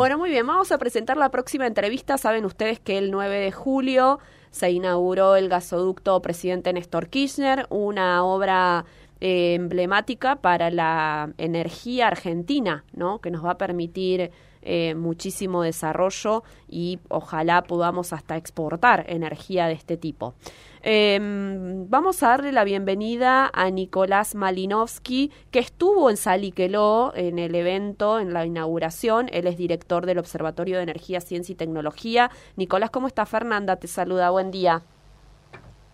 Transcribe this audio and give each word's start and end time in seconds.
Bueno, 0.00 0.16
muy 0.16 0.30
bien, 0.30 0.46
vamos 0.46 0.72
a 0.72 0.78
presentar 0.78 1.18
la 1.18 1.30
próxima 1.30 1.66
entrevista. 1.66 2.16
Saben 2.16 2.46
ustedes 2.46 2.80
que 2.80 2.96
el 2.96 3.10
9 3.10 3.38
de 3.38 3.52
julio 3.52 4.18
se 4.50 4.70
inauguró 4.70 5.36
el 5.36 5.50
gasoducto 5.50 6.22
Presidente 6.22 6.72
Néstor 6.72 7.08
Kirchner, 7.08 7.66
una 7.68 8.24
obra 8.24 8.86
eh, 9.20 9.52
emblemática 9.52 10.36
para 10.36 10.70
la 10.70 11.34
energía 11.36 12.06
argentina, 12.06 12.86
¿no? 12.94 13.20
que 13.20 13.30
nos 13.30 13.44
va 13.44 13.50
a 13.50 13.58
permitir 13.58 14.30
eh, 14.62 14.94
muchísimo 14.94 15.62
desarrollo 15.62 16.42
y 16.68 16.98
ojalá 17.08 17.62
podamos 17.62 18.12
hasta 18.12 18.36
exportar 18.36 19.04
energía 19.08 19.66
de 19.66 19.72
este 19.74 19.96
tipo. 19.96 20.34
Em, 20.82 21.88
vamos 21.90 22.22
a 22.22 22.28
darle 22.28 22.52
la 22.52 22.64
bienvenida 22.64 23.50
a 23.52 23.70
Nicolás 23.70 24.34
Malinowski, 24.34 25.30
que 25.50 25.58
estuvo 25.58 26.08
en 26.08 26.16
Saliqueló 26.16 27.12
en 27.14 27.38
el 27.38 27.54
evento, 27.54 28.18
en 28.18 28.32
la 28.32 28.46
inauguración. 28.46 29.28
Él 29.32 29.46
es 29.46 29.56
director 29.58 30.06
del 30.06 30.18
Observatorio 30.18 30.78
de 30.78 30.84
Energía, 30.84 31.20
Ciencia 31.20 31.52
y 31.52 31.56
Tecnología. 31.56 32.30
Nicolás, 32.56 32.90
¿cómo 32.90 33.06
está 33.06 33.26
Fernanda? 33.26 33.76
Te 33.76 33.88
saluda, 33.88 34.30
buen 34.30 34.50
día. 34.50 34.82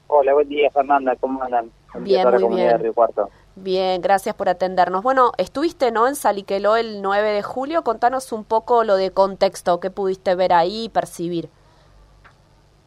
Hola, 0.09 0.35
buen 0.35 0.49
día 0.49 0.71
Fernanda, 0.71 1.17
¿cómo 1.17 1.43
andan? 1.43 1.71
bien, 2.01 2.29
muy 2.29 2.55
bien. 2.55 2.93
Bien, 3.59 4.03
gracias 4.03 4.35
por 4.35 4.51
atendernos. 4.51 5.03
Bueno, 5.03 5.33
estuviste 5.39 5.91
¿no? 5.91 6.07
en 6.07 6.15
Saliqueló 6.15 6.77
el 6.77 7.01
9 7.01 7.31
de 7.31 7.43
julio, 7.43 7.83
contanos 7.83 8.31
un 8.33 8.45
poco 8.45 8.85
lo 8.85 8.97
de 8.97 9.13
contexto, 9.13 9.81
qué 9.81 9.91
pudiste 9.91 10.35
ver 10.35 10.53
ahí 10.53 10.85
y 10.85 10.89
percibir. 10.91 11.49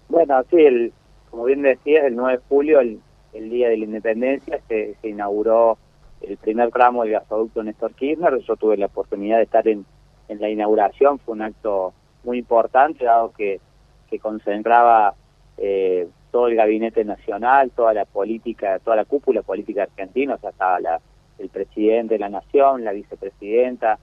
Bueno, 0.09 0.43
sí, 0.51 0.57
el, 0.57 0.93
como 1.31 1.45
bien 1.45 1.63
decías, 1.63 2.05
el 2.05 2.15
9 2.15 2.33
de 2.33 2.43
julio, 2.47 2.79
el, 2.81 3.01
día 3.49 3.69
de 3.69 3.77
la 3.77 3.85
independencia, 3.85 4.59
se, 4.67 4.95
inauguró 5.01 5.79
el 6.21 6.37
primer 6.37 6.69
tramo 6.69 7.01
del 7.01 7.13
gasoducto 7.13 7.63
Néstor 7.63 7.95
Kirchner. 7.95 8.37
Yo 8.37 8.55
tuve 8.55 8.77
la 8.77 8.85
oportunidad 8.85 9.37
de 9.37 9.43
estar 9.43 9.67
en, 9.67 9.87
en 10.27 10.39
la 10.39 10.49
inauguración, 10.49 11.17
fue 11.17 11.33
un 11.33 11.41
acto 11.41 11.93
muy 12.23 12.37
importante, 12.37 13.05
dado 13.05 13.31
que, 13.31 13.59
que 14.07 14.19
concentraba 14.19 15.15
eh, 15.57 16.07
todo 16.31 16.47
el 16.47 16.55
gabinete 16.55 17.03
nacional, 17.03 17.71
toda 17.71 17.93
la 17.93 18.05
política, 18.05 18.79
toda 18.79 18.95
la 18.95 19.05
cúpula 19.05 19.41
política 19.41 19.83
argentina, 19.83 20.35
o 20.35 20.37
sea, 20.37 20.51
estaba 20.51 20.79
la, 20.79 21.01
el 21.37 21.49
presidente 21.49 22.15
de 22.15 22.19
la 22.19 22.29
nación, 22.29 22.83
la 22.83 22.91
vicepresidenta, 22.91 23.99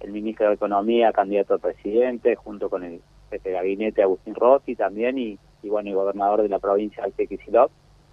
el 0.00 0.12
ministro 0.12 0.48
de 0.48 0.54
Economía, 0.54 1.12
candidato 1.12 1.54
a 1.54 1.58
presidente, 1.58 2.36
junto 2.36 2.70
con 2.70 2.84
el 2.84 3.00
jefe 3.30 3.48
de 3.50 3.54
gabinete 3.54 4.02
Agustín 4.02 4.34
Rossi 4.34 4.74
también, 4.74 5.18
y 5.18 5.38
bueno, 5.64 5.90
el 5.90 5.96
gobernador 5.96 6.42
de 6.42 6.48
la 6.48 6.58
provincia, 6.58 7.04
de 7.16 7.26
Kicillof. 7.26 7.70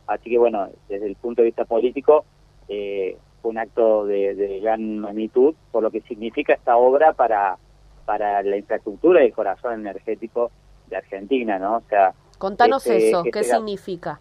Así 0.07 0.29
que 0.29 0.37
bueno, 0.37 0.69
desde 0.89 1.05
el 1.05 1.15
punto 1.15 1.41
de 1.41 1.47
vista 1.47 1.65
político, 1.65 2.25
eh, 2.67 3.17
fue 3.41 3.51
un 3.51 3.57
acto 3.57 4.05
de, 4.05 4.59
gran 4.61 4.99
magnitud, 4.99 5.53
por 5.71 5.83
lo 5.83 5.91
que 5.91 6.01
significa 6.01 6.53
esta 6.53 6.77
obra 6.77 7.13
para, 7.13 7.57
para 8.05 8.41
la 8.41 8.57
infraestructura 8.57 9.21
y 9.21 9.27
el 9.27 9.33
corazón 9.33 9.73
energético 9.73 10.51
de 10.89 10.97
Argentina, 10.97 11.59
¿no? 11.59 11.77
O 11.77 11.83
sea... 11.89 12.13
Contanos 12.43 12.85
este, 12.85 13.07
eso, 13.07 13.23
¿qué 13.23 13.39
este 13.39 13.55
significa? 13.55 14.19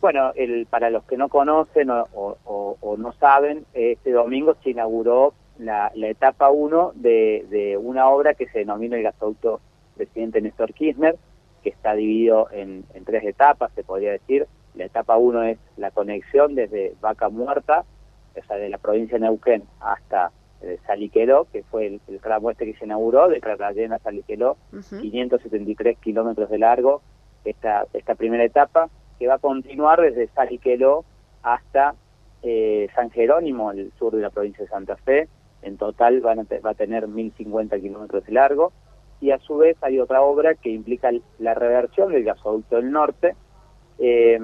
Bueno, 0.00 0.30
el, 0.36 0.66
para 0.66 0.88
los 0.88 1.02
que 1.02 1.16
no 1.16 1.28
conocen 1.28 1.90
o, 1.90 2.96
no 2.96 3.12
saben, 3.14 3.66
este 3.74 4.12
domingo 4.12 4.54
se 4.62 4.70
inauguró 4.70 5.34
la, 5.58 5.90
etapa 5.96 6.48
1 6.50 6.92
de, 6.94 7.44
de, 7.50 7.76
una 7.76 8.08
obra 8.08 8.34
que 8.34 8.46
se 8.50 8.60
denomina 8.60 8.96
el 8.96 9.02
gasoducto 9.02 9.60
presidente 9.96 10.40
Néstor 10.40 10.72
Kirchner, 10.72 11.16
que 11.64 11.70
está 11.70 11.94
dividido 11.94 12.46
en, 12.52 12.84
tres 13.04 13.24
etapas, 13.24 13.72
se 13.74 13.82
podría 13.82 14.12
decir. 14.12 14.46
La 14.76 14.84
etapa 14.84 15.16
1 15.16 15.42
es 15.42 15.58
la 15.76 15.90
conexión 15.90 16.54
desde 16.54 16.94
Vaca 17.00 17.30
Muerta, 17.30 17.84
o 18.40 18.46
sea, 18.46 18.58
de 18.58 18.68
la 18.68 18.78
provincia 18.78 19.18
de 19.18 19.24
Neuquén 19.24 19.64
hasta 19.80 20.30
eh, 20.62 20.78
Saliqueló, 20.86 21.46
que 21.52 21.62
fue 21.64 21.86
el, 21.86 22.00
el 22.08 22.20
tramo 22.20 22.50
este 22.50 22.66
que 22.66 22.78
se 22.78 22.84
inauguró, 22.84 23.28
de 23.28 23.40
Cartagena 23.40 23.96
a 23.96 23.98
Saliqueló, 24.00 24.56
573 25.00 25.98
kilómetros 25.98 26.50
de 26.50 26.58
largo, 26.58 27.02
esta, 27.44 27.86
esta 27.92 28.14
primera 28.14 28.44
etapa, 28.44 28.88
que 29.18 29.26
va 29.26 29.34
a 29.34 29.38
continuar 29.38 30.00
desde 30.00 30.28
Saliqueló 30.28 31.04
hasta 31.42 31.94
eh, 32.42 32.88
San 32.94 33.10
Jerónimo, 33.10 33.70
el 33.70 33.92
sur 33.98 34.14
de 34.14 34.22
la 34.22 34.30
provincia 34.30 34.64
de 34.64 34.70
Santa 34.70 34.96
Fe. 34.96 35.28
En 35.62 35.76
total 35.76 36.20
van 36.20 36.38
va 36.64 36.70
a 36.70 36.74
tener 36.74 37.06
1.050 37.06 37.80
kilómetros 37.80 38.24
de 38.24 38.32
largo 38.32 38.72
y 39.20 39.30
a 39.30 39.38
su 39.38 39.58
vez 39.58 39.76
hay 39.82 40.00
otra 40.00 40.22
obra 40.22 40.54
que 40.54 40.70
implica 40.70 41.10
la 41.38 41.54
reversión 41.54 42.12
del 42.12 42.24
gasoducto 42.24 42.76
del 42.76 42.90
norte, 42.90 43.34
eh, 43.98 44.38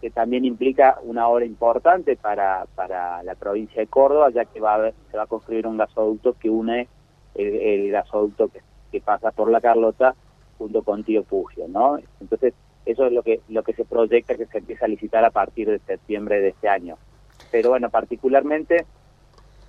que 0.00 0.10
también 0.10 0.44
implica 0.44 0.98
una 1.02 1.28
obra 1.28 1.44
importante 1.44 2.16
para, 2.16 2.66
para 2.74 3.22
la 3.22 3.34
provincia 3.34 3.80
de 3.80 3.86
Córdoba, 3.86 4.30
ya 4.30 4.44
que 4.44 4.60
va 4.60 4.90
se 5.10 5.16
va 5.16 5.22
a 5.22 5.26
construir 5.26 5.66
un 5.66 5.78
gasoducto 5.78 6.34
que 6.34 6.50
une 6.50 6.88
el, 7.34 7.90
gasoducto 7.90 8.50
que, 8.90 9.00
pasa 9.00 9.30
por 9.30 9.50
la 9.50 9.60
Carlota 9.60 10.14
junto 10.58 10.82
con 10.82 11.04
Tío 11.04 11.22
Pugio, 11.22 11.68
¿no? 11.68 11.98
Entonces, 12.20 12.52
eso 12.84 13.06
es 13.06 13.12
lo 13.12 13.22
que, 13.22 13.40
lo 13.48 13.62
que 13.62 13.74
se 13.74 13.84
proyecta 13.84 14.34
que 14.34 14.46
se 14.46 14.58
empieza 14.58 14.86
a 14.86 14.88
licitar 14.88 15.24
a 15.24 15.30
partir 15.30 15.70
de 15.70 15.78
septiembre 15.78 16.40
de 16.40 16.48
este 16.48 16.68
año. 16.68 16.96
Pero 17.52 17.70
bueno, 17.70 17.90
particularmente 17.90 18.86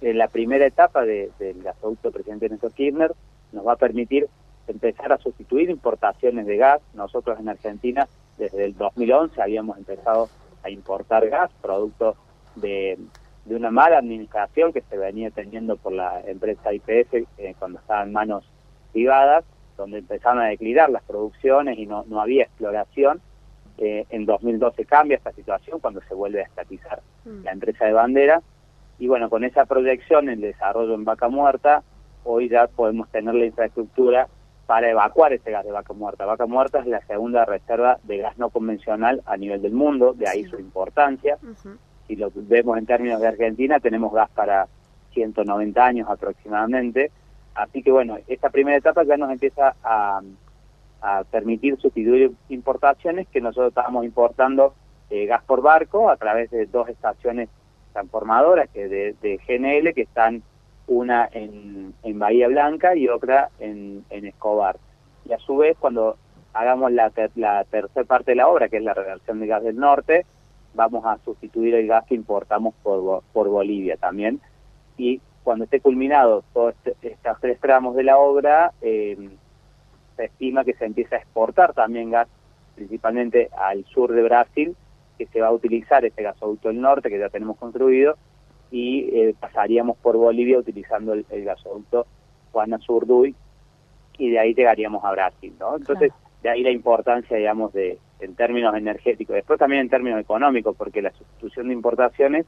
en 0.02 0.18
la 0.18 0.30
primera 0.30 0.66
etapa 0.66 1.04
del 1.06 1.32
gasoducto 1.62 2.12
presidente 2.12 2.50
Néstor 2.50 2.72
Kirchner 2.74 3.14
nos 3.52 3.68
va 3.68 3.74
a 3.74 3.78
permitir 3.78 4.28
empezar 4.68 5.12
a 5.12 5.18
sustituir 5.18 5.70
importaciones 5.70 6.46
de 6.46 6.58
gas. 6.58 6.82
Nosotros 6.94 7.40
en 7.40 7.50
Argentina 7.50 8.08
desde 8.40 8.66
el 8.66 8.76
2011 8.76 9.40
habíamos 9.42 9.78
empezado 9.78 10.30
a 10.64 10.70
importar 10.70 11.30
gas, 11.30 11.52
producto 11.62 12.16
de, 12.56 12.98
una 13.46 13.72
mala 13.72 13.98
administración 13.98 14.72
que 14.72 14.82
se 14.82 14.98
venía 14.98 15.32
teniendo 15.32 15.76
por 15.76 15.92
la 15.92 16.22
empresa 16.22 16.72
IPF 16.72 17.14
eh, 17.14 17.56
cuando 17.58 17.80
estaba 17.80 18.04
en 18.04 18.14
manos 18.14 18.46
privadas, 18.94 19.44
donde 19.76 20.00
empezaron 20.00 20.40
a 20.40 20.48
declinar 20.48 20.90
las 20.90 21.04
producciones 21.04 21.78
y 21.78 21.86
no, 21.86 22.06
no 22.08 22.22
había 22.22 22.44
exploración. 22.44 23.22
Eh, 23.78 24.06
en 24.10 24.26
2012 24.26 24.86
cambia 24.86 25.18
esta 25.18 25.32
situación 25.32 25.80
cuando 25.80 26.02
se 26.02 26.14
vuelve 26.14 26.42
a 26.42 26.46
estatizar 26.46 27.02
mm. 27.26 27.44
la 27.44 27.52
empresa 27.52 27.86
de 27.86 27.94
bandera. 27.94 28.42
Y 29.00 29.08
bueno, 29.08 29.30
con 29.30 29.44
esa 29.44 29.66
proyección, 29.66 30.30
el 30.30 30.42
desarrollo 30.42 30.94
en 30.94 31.06
Vaca 31.06 31.30
Muerta, 31.30 31.84
hoy 32.26 32.50
ya 32.50 32.68
podemos 32.68 33.10
tener 33.10 33.34
la 33.34 33.46
infraestructura 33.46 34.28
para 34.70 34.88
evacuar 34.88 35.34
ese 35.34 35.50
gas 35.50 35.66
de 35.66 35.72
vaca 35.72 35.94
muerta. 35.94 36.28
Vaca 36.28 36.46
muerta 36.46 36.82
es 36.82 36.86
la 36.86 37.02
segunda 37.08 37.44
reserva 37.44 37.98
de 38.04 38.20
gas 38.20 38.38
no 38.38 38.52
convencional 38.52 39.24
a 39.26 39.36
nivel 39.36 39.64
del 39.64 39.72
mundo, 39.72 40.14
de 40.14 40.30
ahí 40.30 40.44
su 40.44 40.60
importancia. 40.60 41.40
Si 42.06 42.16
lo 42.16 42.30
vemos 42.36 42.78
en 42.78 42.86
términos 42.86 43.20
de 43.20 43.30
Argentina, 43.30 43.80
tenemos 43.80 44.14
gas 44.14 44.30
para 44.30 44.68
190 45.14 45.84
años 45.84 46.08
aproximadamente. 46.08 47.10
Así 47.56 47.82
que 47.82 47.92
bueno, 47.92 48.20
esta 48.28 48.52
primera 48.52 48.78
etapa 48.78 49.02
ya 49.06 49.18
nos 49.18 49.32
empieza 49.32 49.74
a, 49.84 50.22
permitir 51.32 51.76
sustituir 51.78 52.32
importaciones 52.50 53.28
que 53.30 53.42
nosotros 53.42 53.70
estábamos 53.70 54.06
importando 54.06 54.76
eh, 55.10 55.26
gas 55.26 55.42
por 55.46 55.64
barco 55.64 56.12
a 56.12 56.18
través 56.18 56.52
de 56.52 56.68
dos 56.68 56.90
estaciones 56.90 57.50
transformadoras 57.92 58.70
que 58.70 58.88
de, 58.88 59.16
de 59.20 59.40
GNL 59.48 59.96
que 59.96 60.04
están 60.04 60.44
una 60.90 61.30
en, 61.32 61.94
en 62.04 62.20
Bahía 62.20 62.48
Blanca 62.48 62.96
y 62.96 63.08
otra 63.08 63.50
en, 63.60 64.04
en 64.10 64.26
Escobar. 64.26 64.78
Y 65.26 65.34
a 65.34 65.38
su 65.38 65.58
vez, 65.58 65.78
cuando 65.80 66.18
hagamos 66.54 66.92
la, 66.92 67.12
la 67.36 67.64
tercera 67.66 68.06
parte 68.06 68.32
de 68.32 68.36
la 68.36 68.50
obra, 68.50 68.68
que 68.68 68.78
es 68.78 68.84
la 68.84 68.96
reversión 68.96 69.40
de 69.40 69.48
gas 69.48 69.64
del 69.64 69.78
norte, 69.78 70.26
vamos 70.74 71.06
a 71.06 71.18
sustituir 71.24 71.76
el 71.76 71.88
gas 71.88 72.06
que 72.06 72.16
importamos 72.16 72.74
por, 72.84 73.24
por 73.32 73.48
Bolivia 73.48 73.98
también. 73.98 74.42
Y 74.98 75.22
cuando 75.44 75.66
esté 75.66 75.80
culminado 75.80 76.44
todos 76.54 76.76
este, 76.84 77.08
estos 77.08 77.40
tres 77.40 77.60
tramos 77.60 77.96
de 77.96 78.04
la 78.04 78.18
obra, 78.18 78.74
eh, 78.82 79.30
se 80.16 80.26
estima 80.26 80.66
que 80.66 80.74
se 80.74 80.86
empieza 80.86 81.16
a 81.16 81.20
exportar 81.20 81.74
también 81.74 82.12
gas, 82.12 82.28
principalmente 82.76 83.50
al 83.58 83.86
sur 83.86 84.12
de 84.12 84.24
Brasil, 84.24 84.76
que 85.18 85.28
se 85.28 85.42
va 85.42 85.48
a 85.48 85.52
utilizar 85.52 86.04
este 86.04 86.24
gasoducto 86.24 86.70
del 86.70 86.82
norte 86.82 87.10
que 87.10 87.20
ya 87.20 87.30
tenemos 87.30 87.58
construido 87.58 88.18
y 88.72 89.10
eh, 89.14 89.36
pasaríamos 89.40 89.98
por 89.98 90.18
Bolivia 90.18 90.60
utilizando 90.60 91.14
el, 91.14 91.26
gasoducto 91.30 92.06
Juana 92.52 92.78
Zurduy 92.80 93.36
y 94.18 94.30
de 94.30 94.40
ahí 94.40 94.54
llegaríamos 94.54 95.04
a 95.04 95.12
Brasil, 95.12 95.54
¿no? 95.60 95.78
Entonces, 95.78 96.12
de 96.44 96.50
ahí 96.50 96.62
la 96.62 96.72
importancia, 96.72 97.38
digamos, 97.38 97.74
de 97.74 97.98
en 98.20 98.36
términos 98.36 98.76
energéticos, 98.76 99.36
después 99.36 99.58
también 99.58 99.82
en 99.82 99.90
términos 99.90 100.20
económicos, 100.20 100.76
porque 100.76 101.02
la 101.02 101.12
sustitución 101.12 101.70
de 101.70 101.74
importaciones 101.74 102.46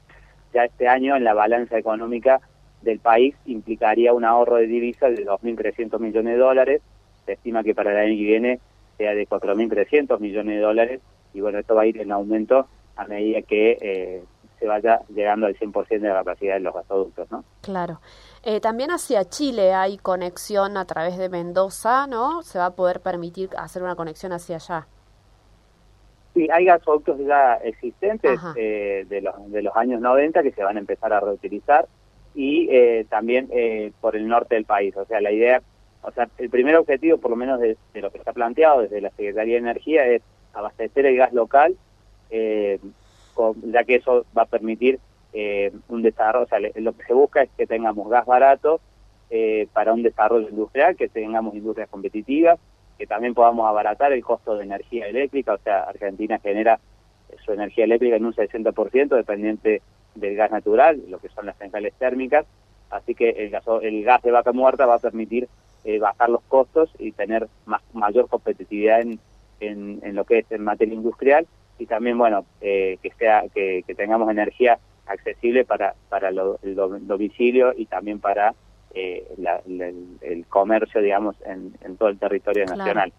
ya 0.52 0.64
este 0.64 0.86
año 0.86 1.16
en 1.16 1.24
la 1.24 1.32
balanza 1.32 1.78
económica 1.78 2.40
del 2.82 2.98
país 2.98 3.34
implicaría 3.46 4.12
un 4.12 4.24
ahorro 4.24 4.56
de 4.56 4.66
divisas 4.66 5.16
de 5.16 5.24
2.300 5.24 5.98
millones 5.98 6.34
de 6.34 6.38
dólares, 6.38 6.82
se 7.24 7.32
estima 7.32 7.62
que 7.62 7.74
para 7.74 7.92
el 7.92 7.96
año 7.96 8.18
que 8.18 8.24
viene 8.24 8.60
sea 8.98 9.14
de 9.14 9.26
4.300 9.26 10.20
millones 10.20 10.56
de 10.56 10.60
dólares, 10.60 11.00
y 11.32 11.40
bueno, 11.40 11.58
esto 11.58 11.74
va 11.74 11.82
a 11.82 11.86
ir 11.86 11.98
en 12.00 12.12
aumento 12.12 12.66
a 12.96 13.06
medida 13.06 13.40
que 13.42 13.78
eh, 13.80 14.22
se 14.62 14.68
vaya 14.68 15.00
llegando 15.08 15.46
al 15.46 15.58
100% 15.58 15.88
de 15.88 16.08
la 16.08 16.14
capacidad 16.14 16.54
de 16.54 16.60
los 16.60 16.72
gasoductos, 16.72 17.28
¿no? 17.32 17.44
Claro. 17.62 18.00
Eh, 18.44 18.60
también 18.60 18.92
hacia 18.92 19.24
Chile 19.24 19.74
hay 19.74 19.98
conexión 19.98 20.76
a 20.76 20.84
través 20.84 21.18
de 21.18 21.28
Mendoza, 21.28 22.06
¿no? 22.06 22.42
Se 22.42 22.60
va 22.60 22.66
a 22.66 22.70
poder 22.76 23.00
permitir 23.00 23.50
hacer 23.58 23.82
una 23.82 23.96
conexión 23.96 24.32
hacia 24.32 24.56
allá. 24.56 24.86
Sí, 26.32 26.48
hay 26.48 26.64
gasoductos 26.64 27.18
ya 27.26 27.54
existentes 27.54 28.38
eh, 28.54 29.04
de, 29.08 29.20
los, 29.20 29.50
de 29.50 29.62
los 29.62 29.76
años 29.76 30.00
90 30.00 30.44
que 30.44 30.52
se 30.52 30.62
van 30.62 30.76
a 30.76 30.80
empezar 30.80 31.12
a 31.12 31.18
reutilizar. 31.18 31.88
y 32.36 32.68
eh, 32.70 33.04
también 33.10 33.48
eh, 33.50 33.90
por 34.00 34.14
el 34.14 34.28
norte 34.28 34.54
del 34.54 34.64
país. 34.64 34.96
O 34.96 35.04
sea, 35.06 35.20
la 35.20 35.32
idea, 35.32 35.60
o 36.02 36.12
sea, 36.12 36.28
el 36.38 36.50
primer 36.50 36.76
objetivo, 36.76 37.18
por 37.18 37.32
lo 37.32 37.36
menos 37.36 37.58
de, 37.58 37.76
lo 37.94 38.12
que 38.12 38.18
está 38.18 38.32
planteado 38.32 38.82
desde 38.82 39.00
la 39.00 39.10
Secretaría 39.10 39.54
de 39.54 39.60
Energía, 39.60 40.06
es 40.06 40.22
abastecer 40.54 41.04
el 41.04 41.16
gas 41.16 41.32
local, 41.32 41.76
eh, 42.30 42.78
ya 43.64 43.84
que 43.84 43.96
eso 43.96 44.24
va 44.36 44.42
a 44.42 44.46
permitir 44.46 44.98
un 45.88 46.02
desarrollo, 46.02 46.44
o 46.44 46.48
sea, 46.48 46.58
lo 46.60 46.92
que 46.92 47.04
se 47.04 47.14
busca 47.14 47.42
es 47.42 47.50
que 47.56 47.66
tengamos 47.66 48.08
gas 48.10 48.26
barato 48.26 48.80
para 49.72 49.94
un 49.94 50.02
desarrollo 50.02 50.48
industrial, 50.50 50.94
que 50.94 51.08
tengamos 51.08 51.54
industrias 51.54 51.88
competitivas, 51.88 52.58
que 52.98 53.06
también 53.06 53.32
podamos 53.32 53.66
abaratar 53.66 54.12
el 54.12 54.22
costo 54.22 54.56
de 54.56 54.64
energía 54.64 55.06
eléctrica, 55.06 55.54
o 55.54 55.58
sea, 55.58 55.84
Argentina 55.84 56.38
genera 56.38 56.78
su 57.44 57.52
energía 57.52 57.84
eléctrica 57.84 58.16
en 58.16 58.26
un 58.26 58.34
60% 58.34 59.16
dependiente 59.16 59.82
del 60.14 60.36
gas 60.36 60.50
natural, 60.50 61.02
lo 61.08 61.18
que 61.18 61.28
son 61.30 61.46
las 61.46 61.56
centrales 61.56 61.94
térmicas, 61.94 62.46
así 62.90 63.14
que 63.14 63.30
el, 63.30 63.54
el 63.82 64.04
gas 64.04 64.22
de 64.22 64.30
vaca 64.30 64.52
muerta 64.52 64.86
va 64.86 64.96
a 64.96 64.98
permitir 64.98 65.48
eh, 65.84 65.98
bajar 65.98 66.28
los 66.28 66.42
costos 66.42 66.90
y 66.98 67.12
tener 67.12 67.48
mayor 67.92 68.28
competitividad 68.28 69.00
en, 69.00 69.18
en, 69.58 70.14
lo 70.14 70.24
que 70.24 70.38
es 70.38 70.52
en 70.52 70.62
materia 70.62 70.94
industrial 70.94 71.46
y 71.82 71.86
también, 71.86 72.16
bueno, 72.16 72.44
eh, 72.60 72.98
que, 73.02 73.10
sea, 73.18 73.42
que, 73.52 73.82
tengamos 73.96 74.30
energía 74.30 74.78
accesible 75.06 75.64
para, 75.64 75.94
para 76.08 76.28
el 76.28 76.76
domicilio 77.06 77.72
y 77.76 77.86
también 77.86 78.20
para 78.20 78.54
eh, 78.94 79.26
el, 80.20 80.46
comercio, 80.46 81.00
digamos, 81.02 81.34
en, 81.44 81.96
todo 81.96 82.08
el 82.08 82.20
territorio 82.20 82.66
nacional. 82.66 83.12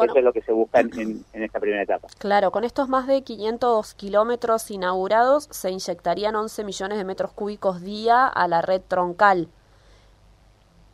Eso 0.00 0.18
es 0.18 0.24
lo 0.24 0.32
que 0.32 0.42
se 0.42 0.52
busca 0.52 0.80
en, 0.80 1.24
esta 1.32 1.58
primera 1.58 1.82
etapa. 1.82 2.06
Claro, 2.18 2.52
con 2.52 2.62
estos 2.62 2.88
más 2.88 3.08
de 3.08 3.22
500 3.22 3.94
kilómetros 3.94 4.70
inaugurados 4.70 5.48
se 5.50 5.70
inyectarían 5.70 6.36
11 6.36 6.62
millones 6.62 6.98
de 6.98 7.04
metros 7.04 7.32
cúbicos 7.32 7.82
día 7.82 8.28
a 8.28 8.46
la 8.46 8.62
red 8.62 8.82
troncal. 8.86 9.48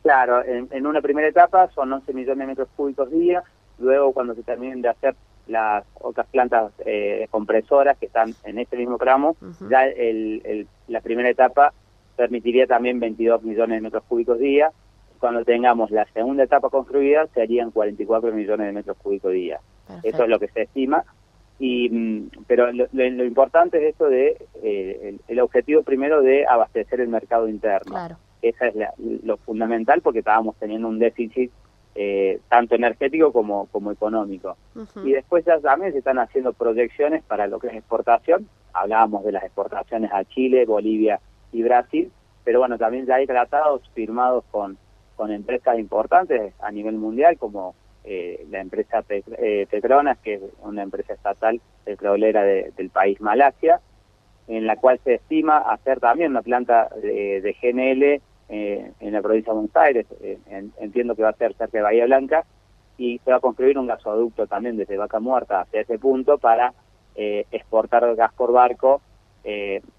Claro, 0.01 0.43
en, 0.43 0.87
una 0.87 1.01
primera 1.01 1.27
etapa 1.27 1.69
son 1.75 1.93
11 1.93 2.11
millones 2.13 2.39
de 2.39 2.47
metros 2.47 2.69
cúbicos 2.75 3.11
día, 3.11 3.43
luego 3.77 4.13
cuando 4.13 4.33
se 4.33 4.41
terminen 4.41 4.81
de 4.81 4.89
hacer 4.89 5.15
las 5.47 5.85
otras 5.99 6.27
plantas 6.27 6.71
eh, 6.85 7.27
compresoras 7.29 7.97
que 7.97 8.05
están 8.05 8.33
en 8.43 8.59
este 8.59 8.77
mismo 8.77 8.97
tramo, 8.97 9.35
ya 9.69 9.85
el, 9.85 10.67
la 10.87 11.01
primera 11.01 11.29
etapa 11.29 11.73
permitiría 12.15 12.67
también 12.67 12.99
22 12.99 13.43
millones 13.43 13.77
de 13.77 13.81
metros 13.81 14.03
cúbicos 14.07 14.39
día, 14.39 14.71
cuando 15.19 15.45
tengamos 15.45 15.89
la 15.89 16.05
segunda 16.13 16.43
etapa 16.43 16.69
construida 16.69 17.27
serían 17.27 17.71
44 17.71 18.33
millones 18.33 18.67
de 18.67 18.73
metros 18.73 18.97
cúbicos 18.97 19.31
día. 19.31 19.59
Eso 20.03 20.23
es 20.23 20.29
lo 20.29 20.39
que 20.39 20.49
se 20.49 20.63
estima. 20.63 21.03
Y, 21.59 21.89
mm, 21.89 22.29
pero 22.47 22.71
lo, 22.71 23.23
importante 23.23 23.77
es 23.77 23.91
esto 23.91 24.09
de 24.09 24.35
eh, 24.61 25.17
el, 25.27 25.39
objetivo 25.39 25.83
primero 25.83 26.21
de 26.21 26.45
abastecer 26.45 26.99
el 26.99 27.07
mercado 27.07 27.47
interno. 27.47 27.93
Claro. 27.93 28.17
Esa 28.41 28.67
es 28.67 28.75
lo 29.23 29.37
fundamental 29.37 30.01
porque 30.01 30.19
estábamos 30.19 30.57
teniendo 30.57 30.89
un 30.89 30.99
déficit 30.99 31.51
eh, 31.95 32.39
tanto 32.49 32.75
energético 32.75 33.31
como, 33.31 33.67
como 33.67 33.91
económico. 33.91 34.57
Y 35.03 35.11
después 35.11 35.45
ya 35.45 35.59
también 35.59 35.91
se 35.91 35.99
están 35.99 36.19
haciendo 36.19 36.53
proyecciones 36.53 37.23
para 37.23 37.47
lo 37.47 37.59
que 37.59 37.67
es 37.67 37.75
exportación. 37.75 38.47
Hablábamos 38.73 39.23
de 39.23 39.31
las 39.31 39.43
exportaciones 39.43 40.11
a 40.11 40.23
Chile, 40.25 40.65
Bolivia 40.65 41.19
y 41.51 41.61
Brasil, 41.63 42.11
pero 42.43 42.59
bueno, 42.59 42.77
también 42.77 43.05
ya 43.05 43.15
hay 43.15 43.27
tratados 43.27 43.81
firmados 43.93 44.43
con 44.49 44.77
con 45.15 45.31
empresas 45.31 45.77
importantes 45.79 46.53
a 46.59 46.71
nivel 46.71 46.95
mundial 46.95 47.37
como 47.37 47.75
eh, 48.03 48.45
la 48.49 48.59
empresa 48.59 49.03
eh, 49.09 49.67
Petronas, 49.69 50.17
que 50.19 50.35
es 50.35 50.41
una 50.61 50.83
empresa 50.83 51.13
estatal 51.13 51.61
petrolera 51.85 52.43
del 52.43 52.89
país 52.89 53.21
Malasia, 53.21 53.79
en 54.47 54.67
la 54.67 54.75
cual 54.75 54.99
se 55.03 55.15
estima 55.15 55.59
hacer 55.59 55.99
también 55.99 56.31
una 56.31 56.41
planta 56.41 56.89
de, 57.01 57.55
GNL 57.61 58.21
eh, 58.49 58.91
en 58.99 59.13
la 59.13 59.21
provincia 59.21 59.51
de 59.51 59.59
Buenos 59.59 59.75
Aires, 59.75 60.05
entiendo 60.77 61.15
que 61.15 61.23
va 61.23 61.29
a 61.29 61.33
ser 61.33 61.53
cerca 61.55 61.77
de 61.77 61.83
Bahía 61.83 62.05
Blanca, 62.05 62.45
y 62.97 63.19
se 63.19 63.31
va 63.31 63.37
a 63.37 63.41
construir 63.41 63.77
un 63.77 63.87
gasoducto 63.87 64.45
también 64.45 64.77
desde 64.77 64.97
Vaca 64.97 65.19
Muerta 65.19 65.61
hacia 65.61 65.81
ese 65.81 65.97
punto 65.97 66.37
para 66.37 66.73
exportar 67.15 68.15
gas 68.15 68.33
por 68.33 68.51
barco 68.51 69.01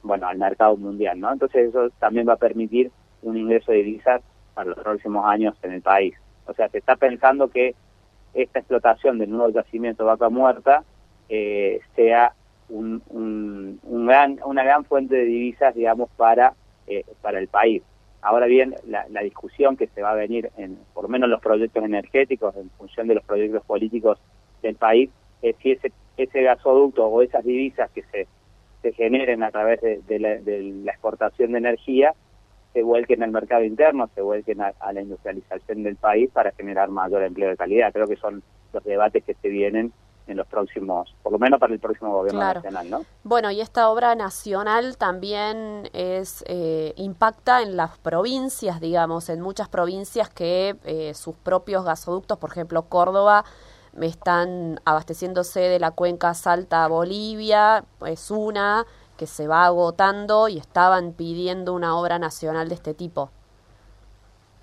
bueno 0.02 0.26
al 0.26 0.38
mercado 0.38 0.76
mundial 0.76 1.20
no 1.20 1.32
entonces 1.32 1.68
eso 1.68 1.90
también 1.98 2.28
va 2.28 2.34
a 2.34 2.36
permitir 2.36 2.90
un 3.24 3.36
ingreso 3.36 3.72
de 3.72 3.78
divisas 3.78 4.22
para 4.54 4.70
los 4.70 4.78
próximos 4.78 5.26
años 5.26 5.54
en 5.62 5.72
el 5.72 5.82
país. 5.82 6.14
O 6.46 6.54
sea, 6.54 6.68
se 6.68 6.78
está 6.78 6.96
pensando 6.96 7.48
que 7.48 7.74
esta 8.32 8.60
explotación 8.60 9.18
del 9.18 9.30
nuevo 9.30 9.50
yacimiento 9.50 10.04
vaca 10.04 10.28
muerta 10.28 10.84
eh, 11.28 11.80
sea 11.96 12.32
un, 12.68 13.02
un, 13.10 14.06
gran, 14.06 14.38
una 14.44 14.62
gran 14.62 14.84
fuente 14.84 15.16
de 15.16 15.24
divisas, 15.24 15.74
digamos, 15.74 16.10
para, 16.16 16.54
eh, 16.86 17.04
para 17.22 17.38
el 17.38 17.48
país. 17.48 17.82
Ahora 18.24 18.46
bien, 18.46 18.74
la, 18.86 19.20
discusión 19.22 19.76
que 19.76 19.86
se 19.88 20.00
va 20.00 20.12
a 20.12 20.14
venir, 20.14 20.50
en, 20.56 20.78
por 20.94 21.04
lo 21.04 21.10
menos 21.10 21.28
los 21.28 21.42
proyectos 21.42 21.84
energéticos, 21.84 22.56
en 22.56 22.70
función 22.70 23.06
de 23.06 23.16
los 23.16 23.24
proyectos 23.24 23.62
políticos 23.66 24.18
del 24.62 24.76
país, 24.76 25.10
es 25.42 25.54
si 25.56 25.72
ese, 25.72 25.92
ese 26.16 26.42
gasoducto 26.42 27.06
o 27.06 27.20
esas 27.20 27.44
divisas 27.44 27.90
que 27.90 28.02
se, 28.04 28.26
se 28.80 28.92
generen 28.92 29.42
a 29.42 29.50
través 29.50 29.80
de, 29.82 30.18
la, 30.18 30.36
de 30.36 30.62
la 30.62 30.92
exportación 30.92 31.52
de 31.52 31.58
energía 31.58 32.14
se 32.72 32.82
vuelquen 32.82 33.22
al 33.22 33.30
mercado 33.30 33.62
interno, 33.62 34.10
se 34.14 34.20
vuelquen 34.20 34.60
a, 34.60 34.72
la 34.92 35.00
industrialización 35.00 35.84
del 35.84 35.96
país 35.96 36.28
para 36.32 36.50
generar 36.52 36.88
mayor 36.88 37.22
empleo 37.22 37.50
de 37.50 37.56
calidad. 37.56 37.92
Creo 37.92 38.08
que 38.08 38.16
son 38.16 38.42
los 38.72 38.82
debates 38.82 39.22
que 39.22 39.34
se 39.34 39.48
vienen 39.48 39.92
en 40.26 40.36
los 40.38 40.46
próximos, 40.46 41.14
por 41.22 41.32
lo 41.32 41.38
menos 41.38 41.60
para 41.60 41.72
el 41.74 41.80
próximo 41.80 42.12
gobierno 42.12 42.40
nacional, 42.40 42.90
¿no? 42.90 43.04
Bueno, 43.24 43.50
y 43.50 43.60
esta 43.60 43.90
obra 43.90 44.14
nacional 44.14 44.96
también 44.96 45.88
es 45.92 46.44
eh, 46.46 46.94
impacta 46.96 47.62
en 47.62 47.76
las 47.76 47.98
provincias, 47.98 48.80
digamos, 48.80 49.28
en 49.28 49.40
muchas 49.40 49.68
provincias 49.68 50.30
que 50.30 50.76
eh, 50.84 51.12
sus 51.14 51.36
propios 51.36 51.84
gasoductos, 51.84 52.38
por 52.38 52.50
ejemplo, 52.50 52.82
Córdoba, 52.82 53.44
están 54.00 54.80
abasteciéndose 54.84 55.60
de 55.60 55.78
la 55.78 55.90
cuenca 55.92 56.34
Salta 56.34 56.88
Bolivia, 56.88 57.84
es 58.06 58.30
una, 58.30 58.86
que 59.16 59.26
se 59.26 59.46
va 59.46 59.66
agotando 59.66 60.48
y 60.48 60.58
estaban 60.58 61.12
pidiendo 61.12 61.74
una 61.74 61.96
obra 61.96 62.18
nacional 62.18 62.68
de 62.68 62.74
este 62.74 62.94
tipo. 62.94 63.30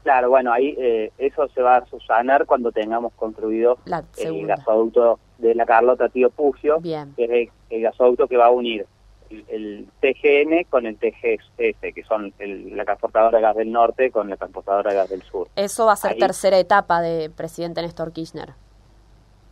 Claro, 0.04 0.30
bueno, 0.30 0.52
ahí 0.52 0.76
eh, 0.80 1.12
eso 1.20 1.48
se 1.50 1.62
va 1.62 1.78
a 1.78 1.86
subsanar 1.86 2.48
cuando 2.48 2.72
tengamos 2.72 3.14
construido 3.14 3.78
el 4.18 4.48
gasoducto 4.48 5.20
de 5.42 5.56
la 5.56 5.66
Carlota 5.66 6.10
Tío 6.10 6.30
Pugio, 6.30 6.82
que 6.82 7.08
es 7.18 7.50
el, 7.70 7.82
gasoducto 7.82 8.28
que 8.28 8.38
va 8.38 8.48
a 8.48 8.52
unir 8.52 8.86
el, 9.30 9.88
TGN 10.02 10.66
con 10.70 10.86
el 10.86 10.98
TGS, 10.98 11.52
que 11.58 12.04
son 12.08 12.34
la 12.40 12.86
transportadora 12.86 13.38
de 13.38 13.42
gas 13.42 13.56
del 13.56 13.72
norte 13.72 14.12
con 14.12 14.30
la 14.30 14.38
transportadora 14.38 14.92
de 14.92 14.98
gas 14.98 15.10
del 15.10 15.22
sur. 15.24 15.48
Eso 15.56 15.86
va 15.86 15.94
a 15.94 15.96
ser 15.96 16.18
tercera 16.18 16.58
etapa 16.58 17.02
de 17.02 17.30
presidente 17.30 17.82
Néstor 17.82 18.12
Kirchner. 18.12 18.54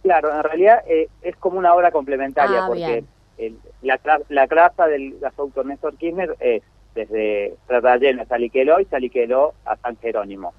Claro, 0.03 0.33
en 0.33 0.43
realidad 0.43 0.83
eh, 0.87 1.09
es 1.21 1.35
como 1.35 1.59
una 1.59 1.73
obra 1.73 1.91
complementaria, 1.91 2.63
ah, 2.63 2.67
porque 2.67 3.03
la, 3.81 3.99
la 4.29 4.47
traza 4.47 4.87
del 4.87 5.19
gasoducto 5.19 5.63
Néstor 5.63 5.97
Kirchner 5.97 6.35
es 6.39 6.63
desde 6.95 7.55
Tratallén 7.67 8.19
a 8.19 8.25
Saliqueló 8.25 8.79
y 8.79 8.85
Saliqueló 8.85 9.53
a 9.65 9.75
San 9.77 9.97
Jerónimo. 9.97 10.53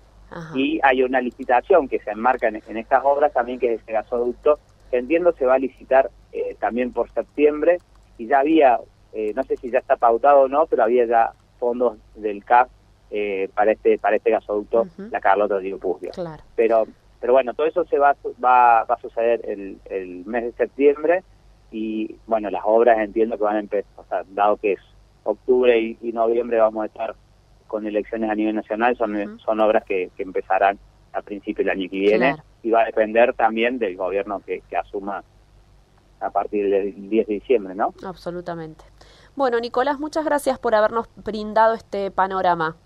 Y 0.55 0.79
hay 0.85 1.03
una 1.03 1.21
licitación 1.21 1.89
que 1.89 1.99
se 1.99 2.11
enmarca 2.11 2.47
en, 2.47 2.77
estas 2.77 3.05
obras 3.05 3.33
también, 3.33 3.59
que 3.59 3.75
es 3.75 3.83
ese 3.83 3.93
gasoducto, 3.93 4.61
entiendo 4.99 5.33
se 5.33 5.47
va 5.47 5.55
a 5.55 5.59
licitar 5.59 6.11
eh, 6.33 6.57
también 6.59 6.93
por 6.93 7.11
septiembre, 7.11 7.79
y 8.19 8.27
ya 8.27 8.41
había, 8.41 8.79
eh, 9.13 9.33
no 9.35 9.43
sé 9.45 9.57
si 9.57 9.71
ya 9.71 9.79
está 9.79 9.97
pautado 9.97 10.43
o 10.43 10.49
no, 10.49 10.67
pero 10.67 10.85
había 10.85 11.07
ya 11.07 11.33
fondos 11.59 11.99
del 12.15 12.45
CAF 12.45 12.69
eh, 13.11 13.49
para 13.55 13.73
este 13.73 13.99
para 13.99 14.17
este 14.17 14.31
gasoducto, 14.31 14.87
la 15.11 15.21
Carlota 15.21 15.59
de 15.59 15.77
Puglia. 15.77 16.13
Claro. 16.13 16.43
Pero 16.55 16.87
pero 17.21 17.33
bueno, 17.35 17.53
todo 17.53 17.67
eso 17.67 17.85
se 17.85 17.99
va, 17.99 18.17
va, 18.43 18.85
va 18.85 18.95
a 18.95 19.01
suceder 19.01 19.43
el, 19.45 19.79
el 19.87 20.25
mes 20.25 20.45
de 20.45 20.53
septiembre, 20.53 21.23
y 21.71 22.17
bueno, 22.27 22.51
las 22.51 22.63
obras 22.65 22.99
entiendo 22.99 23.37
que 23.37 23.45
van 23.45 23.57
a 23.57 23.61
empezar, 23.61 23.91
o 23.97 24.05
sea, 24.05 24.25
dado 24.31 24.57
que 24.57 24.73
es 24.73 24.81
octubre 25.25 25.79
y, 25.79 26.13
noviembre 26.13 26.59
vamos 26.59 26.83
a 26.83 26.87
estar 26.87 27.15
con 27.67 27.87
elecciones 27.87 28.31
a 28.31 28.35
nivel 28.35 28.55
nacional, 28.55 28.97
son, 28.97 29.39
son 29.39 29.61
obras 29.61 29.85
que, 29.85 30.11
que, 30.17 30.23
empezarán 30.23 30.79
a 31.13 31.23
principio 31.23 31.65
del 31.65 31.71
año 31.71 31.91
que 31.91 31.99
viene 31.99 32.37
y 32.63 32.71
va 32.71 32.83
a 32.83 32.85
depender 32.87 33.35
también 33.35 33.79
del 33.79 33.97
gobierno 33.97 34.41
que, 34.45 34.63
que 34.69 34.77
asuma 34.77 35.25
a 36.21 36.31
partir 36.31 36.69
del 36.71 37.09
10 37.09 37.27
de 37.27 37.35
diciembre, 37.35 37.75
¿no? 37.75 37.95
Absolutamente. 38.05 38.85
Bueno, 39.37 39.59
Nicolás, 39.59 39.99
muchas 39.99 40.25
gracias 40.25 40.59
por 40.59 40.75
habernos 40.75 41.09
brindado 41.17 41.75
este 41.75 42.11
panorama. 42.11 42.77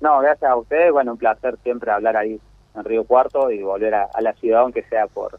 No, 0.00 0.20
gracias 0.20 0.50
a 0.50 0.56
ustedes. 0.56 0.92
Bueno, 0.92 1.12
un 1.12 1.18
placer 1.18 1.58
siempre 1.62 1.90
hablar 1.90 2.16
ahí 2.16 2.40
en 2.74 2.84
Río 2.84 3.04
Cuarto 3.04 3.50
y 3.50 3.62
volver 3.62 3.94
a 3.94 4.20
la 4.20 4.32
ciudad, 4.34 4.60
aunque 4.62 4.82
sea 4.84 5.06
por, 5.06 5.38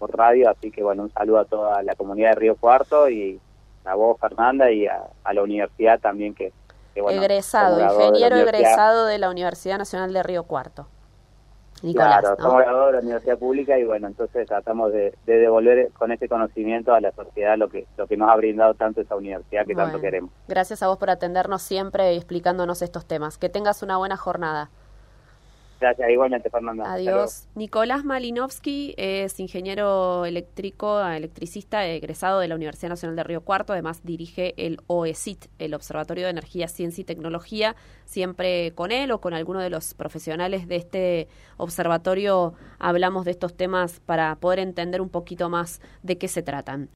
por 0.00 0.16
radio, 0.16 0.48
así 0.48 0.72
que 0.72 0.82
bueno, 0.82 1.02
un 1.04 1.12
saludo 1.12 1.38
a 1.38 1.44
toda 1.44 1.82
la 1.82 1.94
comunidad 1.94 2.30
de 2.30 2.36
Río 2.36 2.56
Cuarto 2.56 3.08
y 3.08 3.38
a 3.84 3.94
vos, 3.94 4.18
Fernanda, 4.18 4.70
y 4.72 4.86
a, 4.86 5.10
la 5.32 5.42
universidad 5.42 6.00
también 6.00 6.34
que... 6.34 6.52
egresado, 6.94 7.80
ingeniero 7.80 8.36
egresado 8.36 9.04
de 9.04 9.18
la 9.18 9.30
Universidad 9.30 9.78
Nacional 9.78 10.12
de 10.12 10.22
Río 10.22 10.44
Cuarto. 10.44 10.86
Nicolás. 11.82 12.20
Claro, 12.20 12.36
somos 12.38 12.60
graduados 12.60 12.86
de 12.88 12.92
la 12.92 13.00
universidad 13.00 13.38
pública 13.38 13.78
y 13.78 13.84
bueno, 13.84 14.06
entonces 14.08 14.46
tratamos 14.46 14.92
de, 14.92 15.14
devolver 15.26 15.90
con 15.92 16.12
ese 16.12 16.28
conocimiento 16.28 16.92
a 16.94 17.00
la 17.00 17.12
sociedad 17.12 17.56
lo 17.56 17.68
que 17.68 17.86
lo 17.96 18.06
que 18.06 18.16
nos 18.16 18.30
ha 18.30 18.36
brindado 18.36 18.74
tanto 18.74 19.00
esa 19.00 19.16
universidad 19.16 19.66
que 19.66 19.74
tanto 19.74 20.00
queremos. 20.00 20.30
Gracias 20.48 20.82
a 20.82 20.88
vos 20.88 20.98
por 20.98 21.10
atendernos 21.10 21.62
siempre 21.62 22.14
y 22.14 22.16
explicándonos 22.16 22.82
estos 22.82 23.06
temas. 23.06 23.38
Que 23.38 23.48
tengas 23.48 23.82
una 23.82 23.96
buena 23.96 24.16
jornada. 24.16 24.70
Gracias, 25.80 26.10
igualmente, 26.10 26.50
Fernanda. 26.50 26.92
Adiós. 26.92 27.48
Nicolás 27.54 28.04
Malinowski 28.04 28.94
es 28.98 29.40
ingeniero 29.40 30.26
eléctrico, 30.26 31.00
electricista, 31.00 31.86
egresado 31.86 32.40
de 32.40 32.48
la 32.48 32.54
Universidad 32.54 32.90
Nacional 32.90 33.16
de 33.16 33.24
Río 33.24 33.40
Cuarto. 33.40 33.72
Además, 33.72 34.02
dirige 34.04 34.52
el 34.58 34.78
OECIT, 34.88 35.46
el 35.58 35.72
Observatorio 35.72 36.24
de 36.24 36.30
Energía, 36.30 36.68
Ciencia 36.68 37.02
y 37.02 37.04
Tecnología. 37.04 37.76
Siempre 38.04 38.72
con 38.74 38.92
él 38.92 39.10
o 39.10 39.20
con 39.20 39.34
alguno 39.34 39.60
de 39.60 39.70
los 39.70 39.94
profesionales 39.94 40.68
de 40.68 40.76
este 40.76 41.28
observatorio 41.56 42.54
hablamos 42.78 43.24
de 43.24 43.30
estos 43.30 43.56
temas 43.56 44.00
para 44.00 44.36
poder 44.36 44.58
entender 44.58 45.00
un 45.00 45.08
poquito 45.08 45.48
más 45.48 45.80
de 46.02 46.18
qué 46.18 46.28
se 46.28 46.42
tratan. 46.42 46.88